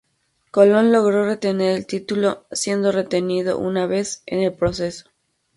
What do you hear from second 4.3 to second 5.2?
el proceso.